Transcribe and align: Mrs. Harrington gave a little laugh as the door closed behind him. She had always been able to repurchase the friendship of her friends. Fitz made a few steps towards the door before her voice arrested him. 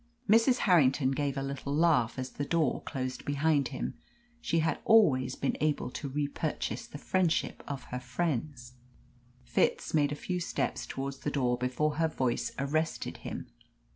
Mrs. 0.27 0.57
Harrington 0.65 1.11
gave 1.11 1.37
a 1.37 1.43
little 1.43 1.75
laugh 1.75 2.17
as 2.17 2.31
the 2.31 2.43
door 2.43 2.81
closed 2.81 3.23
behind 3.23 3.67
him. 3.67 3.93
She 4.41 4.57
had 4.57 4.79
always 4.83 5.35
been 5.35 5.55
able 5.61 5.91
to 5.91 6.09
repurchase 6.09 6.87
the 6.87 6.97
friendship 6.97 7.61
of 7.67 7.83
her 7.93 7.99
friends. 7.99 8.73
Fitz 9.43 9.93
made 9.93 10.11
a 10.11 10.15
few 10.15 10.39
steps 10.39 10.87
towards 10.87 11.19
the 11.19 11.29
door 11.29 11.55
before 11.55 11.97
her 11.97 12.07
voice 12.07 12.51
arrested 12.57 13.17
him. 13.17 13.45